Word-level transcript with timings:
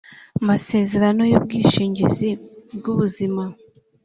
masezerano 0.47 1.21
y 1.31 1.35
ubwishingizi 1.39 2.29
bw 2.77 2.85
ubuzima 2.93 3.43